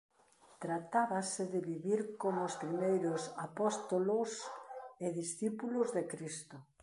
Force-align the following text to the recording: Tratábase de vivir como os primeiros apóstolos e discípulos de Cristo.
Tratábase 0.63 1.43
de 1.53 1.59
vivir 1.71 1.99
como 2.21 2.39
os 2.49 2.55
primeiros 2.63 3.21
apóstolos 3.47 4.29
e 5.05 5.07
discípulos 5.21 5.87
de 5.95 6.03
Cristo. 6.13 6.57